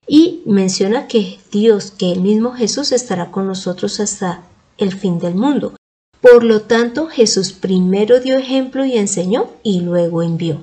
Y 0.06 0.42
menciona 0.46 1.08
que 1.08 1.38
Dios, 1.50 1.90
que 1.90 2.12
el 2.12 2.20
mismo 2.20 2.52
Jesús 2.52 2.92
estará 2.92 3.30
con 3.30 3.46
nosotros 3.46 4.00
hasta 4.00 4.42
el 4.78 4.94
fin 4.94 5.18
del 5.18 5.34
mundo. 5.34 5.74
Por 6.20 6.44
lo 6.44 6.62
tanto, 6.62 7.06
Jesús 7.08 7.52
primero 7.52 8.20
dio 8.20 8.36
ejemplo 8.36 8.84
y 8.84 8.96
enseñó 8.96 9.50
y 9.62 9.80
luego 9.80 10.22
envió. 10.22 10.62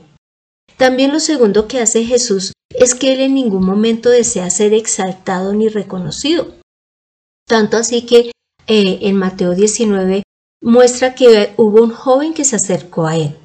También 0.77 1.11
lo 1.11 1.19
segundo 1.19 1.67
que 1.67 1.79
hace 1.79 2.05
Jesús 2.05 2.53
es 2.75 2.95
que 2.95 3.13
Él 3.13 3.21
en 3.21 3.35
ningún 3.35 3.65
momento 3.65 4.09
desea 4.09 4.49
ser 4.49 4.73
exaltado 4.73 5.53
ni 5.53 5.69
reconocido. 5.69 6.55
Tanto 7.47 7.77
así 7.77 8.05
que 8.05 8.31
eh, 8.67 8.99
en 9.01 9.15
Mateo 9.15 9.53
19 9.53 10.23
muestra 10.61 11.15
que 11.15 11.53
hubo 11.57 11.83
un 11.83 11.91
joven 11.91 12.33
que 12.33 12.45
se 12.45 12.55
acercó 12.55 13.07
a 13.07 13.17
Él 13.17 13.35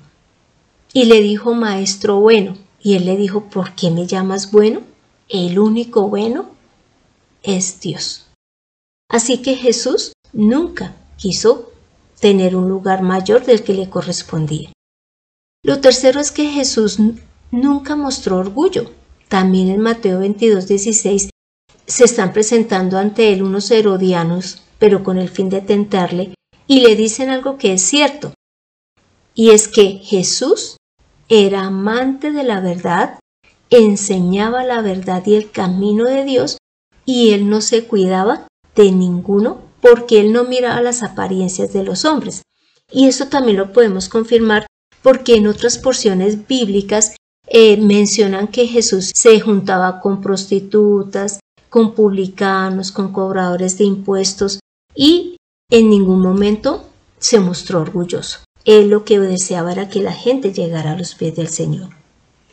y 0.97 1.05
le 1.05 1.21
dijo, 1.21 1.53
Maestro 1.53 2.21
bueno. 2.21 2.57
Y 2.81 2.95
Él 2.95 3.05
le 3.05 3.19
dijo, 3.19 3.51
¿por 3.51 3.75
qué 3.75 3.91
me 3.91 4.07
llamas 4.07 4.51
bueno? 4.51 4.81
El 5.29 5.59
único 5.59 6.09
bueno 6.09 6.51
es 7.43 7.81
Dios. 7.81 8.27
Así 9.11 9.43
que 9.43 9.57
Jesús 9.57 10.13
nunca 10.33 10.95
quiso 11.19 11.71
tener 12.19 12.57
un 12.57 12.71
lugar 12.71 13.03
mayor 13.03 13.45
del 13.45 13.63
que 13.63 13.75
le 13.75 13.91
correspondía. 13.91 14.73
Lo 15.63 15.81
tercero 15.81 16.19
es 16.19 16.33
que 16.33 16.49
Jesús 16.49 16.99
nunca 17.51 17.95
mostró 17.95 18.39
orgullo. 18.39 18.91
También 19.29 19.69
en 19.69 19.81
Mateo 19.81 20.21
22, 20.21 20.69
16 20.69 21.31
se 21.87 22.05
están 22.05 22.33
presentando 22.33 22.99
ante 22.99 23.33
él 23.33 23.43
unos 23.43 23.71
herodianos, 23.71 24.63
pero 24.79 25.03
con 25.03 25.19
el 25.19 25.29
fin 25.29 25.49
de 25.49 25.61
tentarle, 25.61 26.35
y 26.67 26.81
le 26.81 26.97
dicen 26.97 27.31
algo 27.31 27.59
que 27.59 27.73
es 27.73 27.83
cierto, 27.83 28.33
y 29.35 29.51
es 29.51 29.69
que 29.69 30.01
Jesús 30.03 30.77
era 31.29 31.67
amante 31.67 32.33
de 32.33 32.43
la 32.43 32.61
verdad, 32.61 33.19
enseñaba 33.71 34.65
la 34.65 34.81
verdad 34.81 35.23
y 35.27 35.35
el 35.35 35.51
camino 35.51 36.05
de 36.05 36.25
Dios, 36.25 36.57
y 37.05 37.33
él 37.33 37.49
no 37.49 37.61
se 37.61 37.85
cuidaba 37.85 38.49
de 38.75 38.91
ninguno 38.93 39.61
porque 39.81 40.21
él 40.21 40.33
no 40.33 40.45
miraba 40.45 40.81
las 40.81 41.03
apariencias 41.03 41.73
de 41.73 41.85
los 41.85 42.05
hombres. 42.05 42.43
Y 42.91 43.07
eso 43.07 43.27
también 43.27 43.59
lo 43.59 43.73
podemos 43.73 44.09
confirmar 44.09 44.67
porque 45.03 45.37
en 45.37 45.47
otras 45.47 45.79
porciones 45.79 46.47
bíblicas 46.47 47.15
eh, 47.59 47.79
mencionan 47.79 48.49
que 48.49 48.67
Jesús 48.67 49.13
se 49.15 49.41
juntaba 49.41 49.99
con 50.01 50.21
prostitutas, 50.21 51.41
con 51.71 51.95
publicanos, 51.95 52.93
con 52.93 53.15
cobradores 53.15 53.79
de 53.79 53.85
impuestos 53.85 54.61
y 54.95 55.39
en 55.71 55.89
ningún 55.89 56.21
momento 56.21 56.85
se 57.19 57.41
mostró 57.41 57.81
orgulloso. 57.81 58.41
Él 58.67 58.91
lo 58.91 59.07
que 59.07 59.19
deseaba 59.19 59.73
era 59.73 59.89
que 59.89 60.03
la 60.03 60.13
gente 60.13 60.53
llegara 60.53 60.93
a 60.93 60.99
los 60.99 61.15
pies 61.15 61.35
del 61.35 61.49
Señor. 61.49 61.89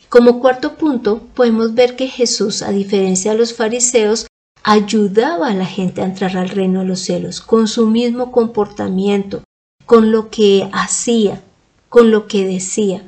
Como 0.07 0.39
cuarto 0.39 0.75
punto, 0.75 1.21
podemos 1.33 1.73
ver 1.73 1.97
que 1.97 2.07
Jesús, 2.07 2.61
a 2.61 2.71
diferencia 2.71 3.33
de 3.33 3.39
los 3.39 3.53
fariseos, 3.53 4.27
ayudaba 4.63 5.49
a 5.49 5.53
la 5.53 5.65
gente 5.65 5.99
a 5.99 6.05
entrar 6.05 6.37
al 6.37 6.47
reino 6.47 6.79
de 6.79 6.85
los 6.85 7.01
cielos 7.01 7.41
con 7.41 7.67
su 7.67 7.87
mismo 7.87 8.31
comportamiento, 8.31 9.43
con 9.85 10.13
lo 10.13 10.29
que 10.29 10.69
hacía, 10.71 11.41
con 11.89 12.09
lo 12.09 12.25
que 12.27 12.45
decía. 12.45 13.03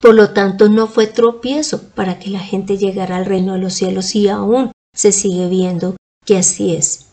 Por 0.00 0.14
lo 0.14 0.30
tanto, 0.30 0.68
no 0.68 0.86
fue 0.86 1.06
tropiezo 1.06 1.82
para 1.90 2.18
que 2.18 2.30
la 2.30 2.40
gente 2.40 2.76
llegara 2.78 3.16
al 3.16 3.26
reino 3.26 3.54
de 3.54 3.58
los 3.58 3.74
cielos 3.74 4.14
y 4.14 4.28
aún 4.28 4.70
se 4.94 5.12
sigue 5.12 5.48
viendo 5.48 5.96
que 6.24 6.36
así 6.38 6.74
es. 6.74 7.06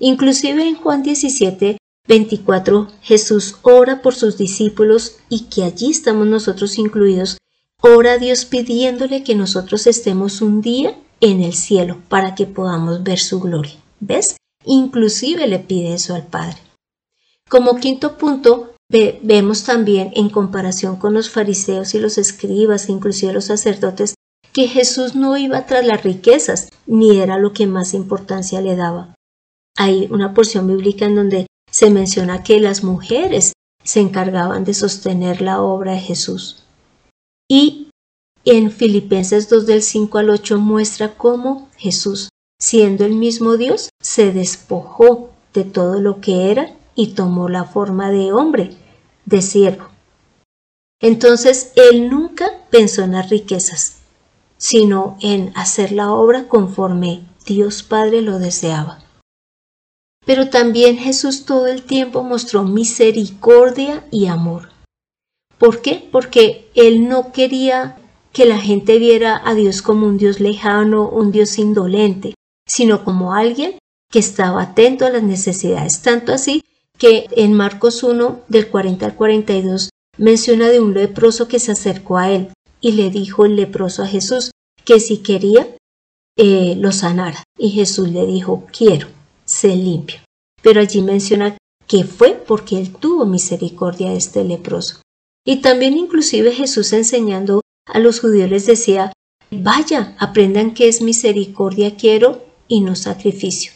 Inclusive 0.00 0.66
en 0.66 0.76
Juan 0.76 1.02
17, 1.02 1.78
24, 2.06 2.88
Jesús 3.02 3.56
ora 3.62 4.02
por 4.02 4.14
sus 4.14 4.38
discípulos 4.38 5.16
y 5.28 5.44
que 5.44 5.64
allí 5.64 5.90
estamos 5.90 6.26
nosotros 6.26 6.78
incluidos. 6.78 7.38
Ora 7.80 8.14
a 8.14 8.18
Dios 8.18 8.44
pidiéndole 8.44 9.22
que 9.22 9.34
nosotros 9.34 9.86
estemos 9.86 10.40
un 10.40 10.60
día 10.60 10.98
en 11.20 11.42
el 11.42 11.54
cielo 11.54 11.98
para 12.08 12.34
que 12.34 12.46
podamos 12.46 13.02
ver 13.02 13.18
su 13.18 13.40
gloria. 13.40 13.76
¿Ves? 14.00 14.36
Inclusive 14.64 15.46
le 15.46 15.58
pide 15.58 15.94
eso 15.94 16.14
al 16.14 16.26
Padre. 16.26 16.58
Como 17.48 17.76
quinto 17.76 18.18
punto, 18.18 18.74
vemos 18.90 19.64
también 19.64 20.12
en 20.14 20.30
comparación 20.30 20.96
con 20.96 21.14
los 21.14 21.30
fariseos 21.30 21.94
y 21.94 21.98
los 21.98 22.18
escribas, 22.18 22.88
inclusive 22.88 23.32
los 23.32 23.46
sacerdotes, 23.46 24.14
que 24.52 24.66
Jesús 24.66 25.14
no 25.14 25.36
iba 25.36 25.66
tras 25.66 25.86
las 25.86 26.02
riquezas, 26.02 26.68
ni 26.86 27.18
era 27.18 27.38
lo 27.38 27.52
que 27.52 27.66
más 27.66 27.94
importancia 27.94 28.60
le 28.60 28.76
daba. 28.76 29.14
Hay 29.76 30.08
una 30.10 30.34
porción 30.34 30.66
bíblica 30.66 31.04
en 31.04 31.14
donde 31.14 31.46
se 31.70 31.90
menciona 31.90 32.42
que 32.42 32.58
las 32.60 32.82
mujeres 32.82 33.52
se 33.84 34.00
encargaban 34.00 34.64
de 34.64 34.74
sostener 34.74 35.42
la 35.42 35.62
obra 35.62 35.92
de 35.92 36.00
Jesús. 36.00 36.64
Y 37.48 37.90
en 38.44 38.70
Filipenses 38.70 39.48
2 39.48 39.66
del 39.66 39.82
5 39.82 40.18
al 40.18 40.30
8 40.30 40.58
muestra 40.58 41.14
cómo 41.14 41.68
Jesús, 41.76 42.30
siendo 42.60 43.04
el 43.04 43.14
mismo 43.14 43.56
Dios, 43.56 43.90
se 44.02 44.32
despojó 44.32 45.30
de 45.52 45.64
todo 45.64 46.00
lo 46.00 46.20
que 46.20 46.50
era 46.50 46.77
y 46.98 47.14
tomó 47.14 47.48
la 47.48 47.62
forma 47.62 48.10
de 48.10 48.32
hombre, 48.32 48.76
de 49.24 49.40
siervo. 49.40 49.86
Entonces 51.00 51.70
él 51.76 52.10
nunca 52.10 52.50
pensó 52.70 53.02
en 53.02 53.12
las 53.12 53.30
riquezas, 53.30 53.98
sino 54.56 55.16
en 55.20 55.52
hacer 55.54 55.92
la 55.92 56.12
obra 56.12 56.48
conforme 56.48 57.22
Dios 57.46 57.84
Padre 57.84 58.20
lo 58.20 58.40
deseaba. 58.40 58.98
Pero 60.26 60.50
también 60.50 60.98
Jesús 60.98 61.44
todo 61.44 61.68
el 61.68 61.84
tiempo 61.84 62.24
mostró 62.24 62.64
misericordia 62.64 64.04
y 64.10 64.26
amor. 64.26 64.70
¿Por 65.56 65.82
qué? 65.82 66.08
Porque 66.10 66.68
Él 66.74 67.08
no 67.08 67.30
quería 67.30 67.96
que 68.32 68.44
la 68.44 68.58
gente 68.58 68.98
viera 68.98 69.40
a 69.44 69.54
Dios 69.54 69.82
como 69.82 70.08
un 70.08 70.18
Dios 70.18 70.40
lejano, 70.40 71.08
un 71.08 71.30
Dios 71.30 71.60
indolente, 71.60 72.34
sino 72.66 73.04
como 73.04 73.34
alguien 73.34 73.78
que 74.10 74.18
estaba 74.18 74.62
atento 74.62 75.06
a 75.06 75.10
las 75.10 75.22
necesidades. 75.22 76.02
Tanto 76.02 76.32
así 76.32 76.64
que 76.98 77.26
en 77.30 77.54
Marcos 77.54 78.02
1, 78.02 78.42
del 78.48 78.68
40 78.68 79.06
al 79.06 79.14
42, 79.14 79.90
menciona 80.18 80.68
de 80.68 80.80
un 80.80 80.94
leproso 80.94 81.48
que 81.48 81.60
se 81.60 81.72
acercó 81.72 82.18
a 82.18 82.30
él 82.30 82.48
y 82.80 82.92
le 82.92 83.10
dijo 83.10 83.46
el 83.46 83.56
leproso 83.56 84.02
a 84.02 84.06
Jesús 84.06 84.50
que 84.84 85.00
si 85.00 85.18
quería 85.18 85.68
eh, 86.36 86.74
lo 86.76 86.92
sanara. 86.92 87.42
Y 87.56 87.70
Jesús 87.70 88.08
le 88.10 88.26
dijo, 88.26 88.66
quiero, 88.76 89.08
sé 89.44 89.68
limpio. 89.74 90.20
Pero 90.62 90.80
allí 90.80 91.02
menciona 91.02 91.56
que 91.86 92.04
fue 92.04 92.32
porque 92.34 92.78
él 92.78 92.92
tuvo 92.92 93.24
misericordia 93.24 94.10
de 94.10 94.16
este 94.16 94.44
leproso. 94.44 95.00
Y 95.44 95.56
también 95.56 95.96
inclusive 95.96 96.52
Jesús 96.52 96.92
enseñando 96.92 97.62
a 97.86 97.98
los 97.98 98.20
judíos 98.20 98.50
les 98.50 98.66
decía, 98.66 99.12
vaya, 99.50 100.14
aprendan 100.18 100.74
que 100.74 100.88
es 100.88 101.00
misericordia 101.00 101.96
quiero 101.96 102.44
y 102.66 102.80
no 102.82 102.94
sacrificio. 102.94 103.72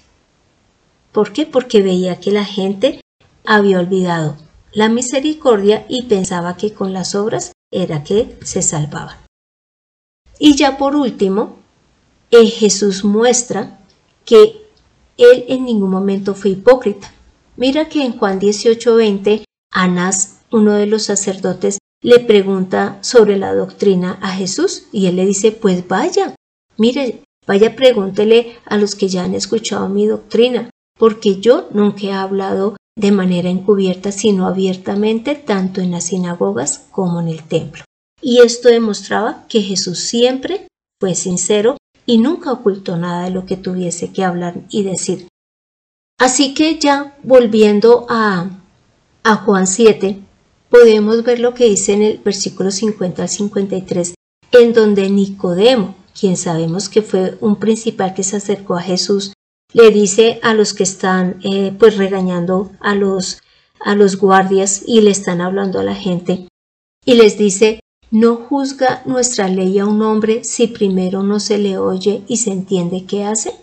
¿Por 1.12 1.32
qué? 1.32 1.46
Porque 1.46 1.82
veía 1.82 2.20
que 2.20 2.30
la 2.30 2.44
gente 2.44 3.00
había 3.44 3.78
olvidado 3.78 4.36
la 4.72 4.88
misericordia 4.88 5.84
y 5.88 6.04
pensaba 6.04 6.56
que 6.56 6.72
con 6.72 6.92
las 6.92 7.14
obras 7.14 7.52
era 7.70 8.04
que 8.04 8.36
se 8.42 8.62
salvaban. 8.62 9.16
Y 10.38 10.56
ya 10.56 10.78
por 10.78 10.96
último, 10.96 11.58
eh, 12.30 12.46
Jesús 12.46 13.04
muestra 13.04 13.78
que 14.24 14.62
él 15.18 15.44
en 15.48 15.64
ningún 15.64 15.90
momento 15.90 16.34
fue 16.34 16.52
hipócrita. 16.52 17.12
Mira 17.56 17.88
que 17.88 18.04
en 18.04 18.18
Juan 18.18 18.40
18:20, 18.40 19.44
Anás, 19.70 20.40
uno 20.50 20.72
de 20.72 20.86
los 20.86 21.04
sacerdotes, 21.04 21.78
le 22.02 22.18
pregunta 22.18 22.98
sobre 23.00 23.36
la 23.36 23.54
doctrina 23.54 24.18
a 24.20 24.30
Jesús 24.30 24.84
y 24.90 25.06
él 25.06 25.16
le 25.16 25.26
dice, 25.26 25.52
pues 25.52 25.86
vaya, 25.86 26.34
mire, 26.76 27.22
vaya 27.46 27.76
pregúntele 27.76 28.56
a 28.66 28.76
los 28.76 28.94
que 28.94 29.08
ya 29.08 29.24
han 29.24 29.34
escuchado 29.34 29.88
mi 29.88 30.06
doctrina, 30.06 30.70
porque 30.98 31.40
yo 31.40 31.68
nunca 31.72 32.02
he 32.02 32.12
hablado 32.12 32.76
de 32.96 33.12
manera 33.12 33.48
encubierta, 33.48 34.12
sino 34.12 34.46
abiertamente, 34.46 35.34
tanto 35.34 35.80
en 35.80 35.90
las 35.92 36.04
sinagogas 36.04 36.86
como 36.90 37.20
en 37.20 37.28
el 37.28 37.42
templo. 37.42 37.84
Y 38.20 38.38
esto 38.38 38.68
demostraba 38.68 39.46
que 39.48 39.62
Jesús 39.62 39.98
siempre 39.98 40.68
fue 41.00 41.14
sincero 41.14 41.76
y 42.06 42.18
nunca 42.18 42.52
ocultó 42.52 42.96
nada 42.96 43.24
de 43.24 43.30
lo 43.30 43.46
que 43.46 43.56
tuviese 43.56 44.12
que 44.12 44.24
hablar 44.24 44.54
y 44.68 44.82
decir. 44.82 45.28
Así 46.18 46.54
que 46.54 46.78
ya 46.78 47.16
volviendo 47.22 48.06
a, 48.08 48.50
a 49.24 49.36
Juan 49.36 49.66
7, 49.66 50.20
podemos 50.70 51.24
ver 51.24 51.40
lo 51.40 51.54
que 51.54 51.64
dice 51.64 51.94
en 51.94 52.02
el 52.02 52.18
versículo 52.18 52.70
50 52.70 53.22
al 53.22 53.28
53, 53.28 54.14
en 54.52 54.72
donde 54.72 55.10
Nicodemo, 55.10 55.96
quien 56.18 56.36
sabemos 56.36 56.88
que 56.88 57.02
fue 57.02 57.36
un 57.40 57.56
principal 57.56 58.14
que 58.14 58.22
se 58.22 58.36
acercó 58.36 58.76
a 58.76 58.82
Jesús, 58.82 59.32
le 59.72 59.90
dice 59.90 60.38
a 60.42 60.54
los 60.54 60.74
que 60.74 60.82
están 60.82 61.38
eh, 61.42 61.74
pues 61.78 61.96
regañando 61.96 62.72
a 62.80 62.94
los, 62.94 63.42
a 63.80 63.94
los 63.94 64.16
guardias 64.16 64.82
y 64.86 65.00
le 65.00 65.10
están 65.10 65.40
hablando 65.40 65.78
a 65.78 65.84
la 65.84 65.94
gente 65.94 66.46
y 67.04 67.14
les 67.14 67.36
dice, 67.36 67.80
no 68.10 68.36
juzga 68.36 69.02
nuestra 69.06 69.48
ley 69.48 69.78
a 69.78 69.86
un 69.86 70.02
hombre 70.02 70.44
si 70.44 70.66
primero 70.66 71.22
no 71.22 71.40
se 71.40 71.58
le 71.58 71.78
oye 71.78 72.22
y 72.28 72.36
se 72.36 72.50
entiende 72.50 73.06
qué 73.06 73.24
hace. 73.24 73.54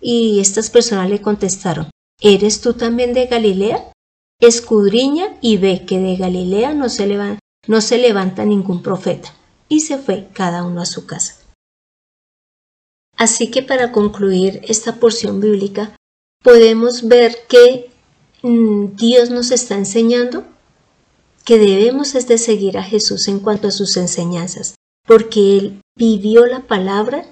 Y 0.00 0.40
estas 0.40 0.70
personas 0.70 1.10
le 1.10 1.20
contestaron, 1.20 1.90
¿eres 2.20 2.60
tú 2.60 2.74
también 2.74 3.12
de 3.12 3.26
Galilea? 3.26 3.92
Escudriña 4.40 5.36
y 5.40 5.56
ve 5.58 5.84
que 5.84 5.98
de 5.98 6.16
Galilea 6.16 6.74
no 6.74 6.88
se, 6.88 7.06
levanta, 7.06 7.40
no 7.66 7.80
se 7.80 7.98
levanta 7.98 8.44
ningún 8.44 8.82
profeta. 8.82 9.34
Y 9.68 9.80
se 9.80 9.98
fue 9.98 10.28
cada 10.32 10.64
uno 10.64 10.80
a 10.80 10.86
su 10.86 11.06
casa. 11.06 11.41
Así 13.16 13.50
que 13.50 13.62
para 13.62 13.92
concluir 13.92 14.60
esta 14.66 14.96
porción 14.96 15.40
bíblica, 15.40 15.96
podemos 16.42 17.06
ver 17.06 17.36
que 17.48 17.90
mm, 18.42 18.96
Dios 18.96 19.30
nos 19.30 19.50
está 19.50 19.76
enseñando 19.76 20.44
que 21.44 21.58
debemos 21.58 22.14
es 22.14 22.28
de 22.28 22.38
seguir 22.38 22.78
a 22.78 22.84
Jesús 22.84 23.28
en 23.28 23.40
cuanto 23.40 23.68
a 23.68 23.72
sus 23.72 23.96
enseñanzas, 23.96 24.76
porque 25.06 25.58
Él 25.58 25.80
vivió 25.96 26.46
la 26.46 26.60
palabra, 26.60 27.24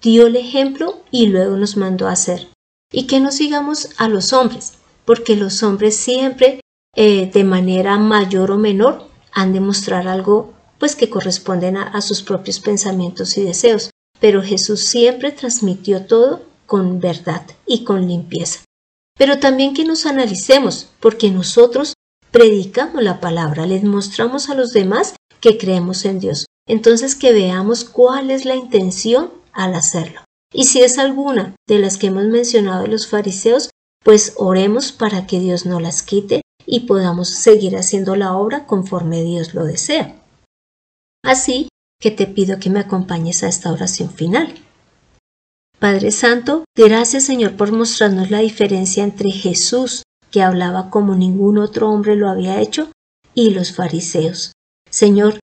dio 0.00 0.26
el 0.26 0.36
ejemplo 0.36 1.02
y 1.10 1.26
luego 1.26 1.56
nos 1.56 1.76
mandó 1.76 2.06
a 2.06 2.12
hacer. 2.12 2.48
Y 2.92 3.06
que 3.06 3.20
no 3.20 3.32
sigamos 3.32 3.90
a 3.96 4.08
los 4.08 4.32
hombres, 4.32 4.74
porque 5.04 5.34
los 5.34 5.62
hombres 5.62 5.96
siempre, 5.96 6.60
eh, 6.94 7.30
de 7.32 7.44
manera 7.44 7.98
mayor 7.98 8.50
o 8.52 8.58
menor, 8.58 9.08
han 9.32 9.52
de 9.52 9.60
mostrar 9.60 10.06
algo 10.06 10.52
pues 10.78 10.94
que 10.96 11.08
corresponden 11.08 11.76
a 11.76 12.00
sus 12.00 12.22
propios 12.22 12.58
pensamientos 12.60 13.38
y 13.38 13.42
deseos 13.42 13.90
pero 14.22 14.40
Jesús 14.40 14.84
siempre 14.84 15.32
transmitió 15.32 16.06
todo 16.06 16.42
con 16.64 17.00
verdad 17.00 17.44
y 17.66 17.82
con 17.82 18.06
limpieza. 18.06 18.60
Pero 19.18 19.40
también 19.40 19.74
que 19.74 19.84
nos 19.84 20.06
analicemos, 20.06 20.90
porque 21.00 21.32
nosotros 21.32 21.94
predicamos 22.30 23.02
la 23.02 23.18
palabra, 23.18 23.66
les 23.66 23.82
mostramos 23.82 24.48
a 24.48 24.54
los 24.54 24.72
demás 24.72 25.16
que 25.40 25.58
creemos 25.58 26.04
en 26.04 26.20
Dios. 26.20 26.46
Entonces 26.68 27.16
que 27.16 27.32
veamos 27.32 27.84
cuál 27.84 28.30
es 28.30 28.44
la 28.44 28.54
intención 28.54 29.32
al 29.52 29.74
hacerlo. 29.74 30.20
Y 30.54 30.66
si 30.66 30.82
es 30.82 30.98
alguna 30.98 31.56
de 31.66 31.80
las 31.80 31.98
que 31.98 32.06
hemos 32.06 32.26
mencionado 32.26 32.82
de 32.82 32.88
los 32.88 33.08
fariseos, 33.08 33.70
pues 34.04 34.34
oremos 34.36 34.92
para 34.92 35.26
que 35.26 35.40
Dios 35.40 35.66
no 35.66 35.80
las 35.80 36.04
quite 36.04 36.42
y 36.64 36.80
podamos 36.86 37.28
seguir 37.28 37.76
haciendo 37.76 38.14
la 38.14 38.36
obra 38.36 38.66
conforme 38.66 39.24
Dios 39.24 39.52
lo 39.52 39.64
desea. 39.64 40.14
Así 41.24 41.66
que 42.02 42.10
te 42.10 42.26
pido 42.26 42.58
que 42.58 42.68
me 42.68 42.80
acompañes 42.80 43.44
a 43.44 43.48
esta 43.48 43.72
oración 43.72 44.10
final. 44.10 44.52
Padre 45.78 46.10
Santo, 46.10 46.64
gracias 46.76 47.24
Señor 47.24 47.56
por 47.56 47.70
mostrarnos 47.70 48.30
la 48.30 48.40
diferencia 48.40 49.04
entre 49.04 49.30
Jesús, 49.30 50.02
que 50.32 50.42
hablaba 50.42 50.90
como 50.90 51.14
ningún 51.14 51.58
otro 51.58 51.88
hombre 51.88 52.16
lo 52.16 52.28
había 52.28 52.60
hecho, 52.60 52.90
y 53.34 53.50
los 53.50 53.72
fariseos. 53.72 54.52
Señor, 54.90 55.38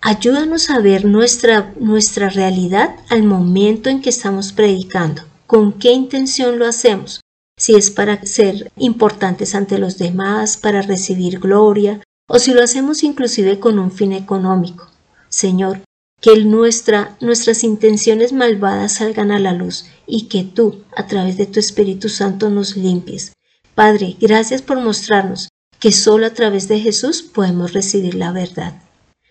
ayúdanos 0.00 0.70
a 0.70 0.78
ver 0.78 1.04
nuestra, 1.04 1.74
nuestra 1.78 2.30
realidad 2.30 2.94
al 3.10 3.24
momento 3.24 3.90
en 3.90 4.02
que 4.02 4.10
estamos 4.10 4.52
predicando. 4.52 5.22
¿Con 5.48 5.72
qué 5.72 5.92
intención 5.92 6.60
lo 6.60 6.66
hacemos? 6.66 7.20
Si 7.58 7.74
es 7.74 7.90
para 7.90 8.24
ser 8.24 8.70
importantes 8.76 9.56
ante 9.56 9.78
los 9.78 9.98
demás, 9.98 10.56
para 10.56 10.80
recibir 10.80 11.40
gloria, 11.40 12.00
o 12.28 12.38
si 12.38 12.54
lo 12.54 12.62
hacemos 12.62 13.02
inclusive 13.02 13.58
con 13.58 13.80
un 13.80 13.90
fin 13.90 14.12
económico. 14.12 14.91
Señor, 15.32 15.80
que 16.20 16.44
nuestra, 16.44 17.16
nuestras 17.20 17.64
intenciones 17.64 18.32
malvadas 18.32 18.94
salgan 18.94 19.32
a 19.32 19.40
la 19.40 19.52
luz 19.52 19.86
y 20.06 20.28
que 20.28 20.44
tú, 20.44 20.84
a 20.94 21.06
través 21.06 21.36
de 21.38 21.46
tu 21.46 21.58
Espíritu 21.58 22.10
Santo, 22.10 22.50
nos 22.50 22.76
limpies. 22.76 23.32
Padre, 23.74 24.16
gracias 24.20 24.60
por 24.60 24.78
mostrarnos 24.78 25.48
que 25.80 25.90
solo 25.90 26.26
a 26.26 26.34
través 26.34 26.68
de 26.68 26.78
Jesús 26.80 27.22
podemos 27.22 27.72
recibir 27.72 28.14
la 28.14 28.30
verdad. 28.30 28.82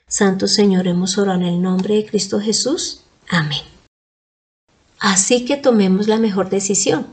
Santo 0.08 0.48
Señor, 0.48 0.88
hemos 0.88 1.18
orado 1.18 1.40
en 1.40 1.46
el 1.46 1.62
nombre 1.62 1.96
de 1.96 2.06
Cristo 2.06 2.42
Jesús. 2.42 3.04
Amén. 3.30 3.62
Así 5.00 5.46
que 5.46 5.56
tomemos 5.56 6.08
la 6.08 6.18
mejor 6.18 6.50
decisión. 6.50 7.06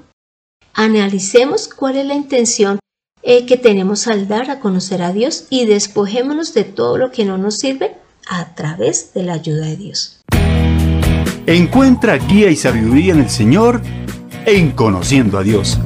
Analicemos 0.73 1.69
cuál 1.69 1.99
es 1.99 2.07
la 2.07 2.15
intención 2.15 2.79
eh, 3.23 3.47
que 3.47 3.59
tenemos 3.59 4.09
al 4.09 4.29
dar 4.29 4.51
a 4.51 4.61
conocer 4.61 5.03
a 5.03 5.13
Dios 5.13 5.47
y 5.51 5.67
despojémonos 5.67 6.55
de 6.55 6.65
todo 6.65 6.97
lo 6.97 7.13
que 7.13 7.25
no 7.25 7.37
nos 7.37 7.57
sirve 7.57 7.97
a 8.29 8.55
través 8.55 9.13
de 9.15 9.23
la 9.23 9.35
ayuda 9.35 9.67
de 9.67 9.77
Dios. 9.77 10.21
Encuentra 11.47 12.17
guía 12.19 12.51
y 12.51 12.57
sabiduría 12.57 13.15
en 13.15 13.21
el 13.21 13.31
Señor 13.31 13.81
en 14.45 14.71
Conociendo 14.73 15.39
a 15.39 15.43
Dios. 15.43 15.79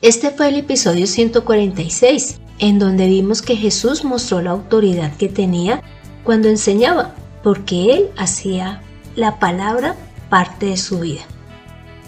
Este 0.00 0.30
fue 0.30 0.48
el 0.48 0.56
episodio 0.56 1.06
146, 1.06 2.40
en 2.58 2.78
donde 2.78 3.06
vimos 3.06 3.40
que 3.40 3.54
Jesús 3.54 4.04
mostró 4.04 4.42
la 4.42 4.50
autoridad 4.50 5.14
que 5.16 5.28
tenía 5.28 5.82
cuando 6.24 6.48
enseñaba, 6.48 7.14
porque 7.42 7.94
Él 7.94 8.10
hacía 8.16 8.82
la 9.14 9.38
palabra 9.38 9.94
parte 10.28 10.66
de 10.66 10.76
su 10.76 11.00
vida. 11.00 11.22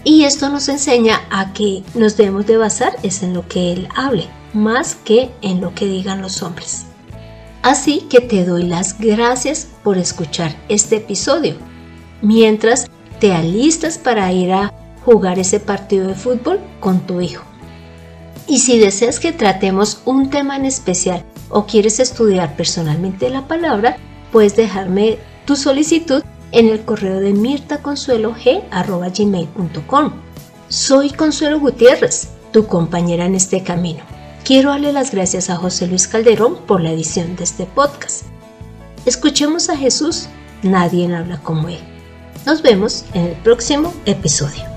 Y 0.03 0.23
esto 0.23 0.49
nos 0.49 0.69
enseña 0.69 1.21
a 1.29 1.53
que 1.53 1.83
nos 1.93 2.17
debemos 2.17 2.45
de 2.45 2.57
basar 2.57 2.97
es 3.01 3.23
en 3.23 3.33
lo 3.33 3.47
que 3.47 3.73
Él 3.73 3.87
hable, 3.95 4.27
más 4.53 4.95
que 4.95 5.31
en 5.41 5.61
lo 5.61 5.73
que 5.73 5.85
digan 5.85 6.21
los 6.21 6.43
hombres. 6.43 6.85
Así 7.65 8.05
que 8.11 8.21
te 8.21 8.45
doy 8.45 8.61
las 8.61 8.99
gracias 8.99 9.67
por 9.83 9.97
escuchar 9.97 10.55
este 10.69 10.97
episodio, 10.97 11.55
mientras 12.21 12.85
te 13.19 13.33
alistas 13.33 13.97
para 13.97 14.31
ir 14.31 14.53
a 14.53 14.71
jugar 15.03 15.39
ese 15.39 15.59
partido 15.59 16.09
de 16.09 16.13
fútbol 16.13 16.59
con 16.79 17.07
tu 17.07 17.21
hijo. 17.21 17.43
Y 18.45 18.59
si 18.59 18.77
deseas 18.77 19.19
que 19.19 19.31
tratemos 19.31 20.03
un 20.05 20.29
tema 20.29 20.57
en 20.57 20.65
especial 20.65 21.25
o 21.49 21.65
quieres 21.65 21.99
estudiar 21.99 22.55
personalmente 22.55 23.31
la 23.31 23.47
palabra, 23.47 23.97
puedes 24.31 24.55
dejarme 24.55 25.17
tu 25.45 25.55
solicitud 25.55 26.21
en 26.51 26.69
el 26.69 26.85
correo 26.85 27.19
de 27.19 27.33
mirtaconsuelog.gmail.com. 27.33 30.13
Soy 30.69 31.09
Consuelo 31.09 31.59
Gutiérrez, 31.59 32.27
tu 32.51 32.67
compañera 32.67 33.25
en 33.25 33.33
este 33.33 33.63
camino. 33.63 34.03
Quiero 34.45 34.69
darle 34.69 34.93
las 34.93 35.09
gracias 35.09 35.49
a 35.49 35.55
José 35.55 35.87
Luis 35.87 36.07
Calderón 36.07 36.57
por 36.67 36.79
la 36.79 36.91
edición 36.91 37.35
de 37.35 37.43
este 37.43 37.65
podcast. 37.65 38.25
Escuchemos 39.07 39.69
a 39.69 39.75
Jesús, 39.75 40.27
nadie 40.61 41.11
habla 41.15 41.39
como 41.41 41.67
Él. 41.67 41.79
Nos 42.45 42.61
vemos 42.61 43.05
en 43.15 43.25
el 43.25 43.33
próximo 43.37 43.91
episodio. 44.05 44.74